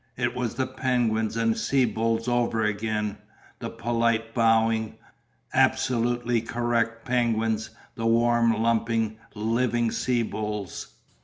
[0.17, 3.19] It was the penguins and sea bulls over again,
[3.59, 4.95] the polite, bowing,
[5.53, 10.95] absolutely correct penguins, the warm lumping, living sea bulls.